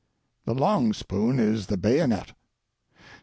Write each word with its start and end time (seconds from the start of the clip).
The 0.45 0.55
long 0.55 0.93
spoon 0.93 1.37
is 1.39 1.67
the 1.67 1.77
bayonet. 1.77 2.33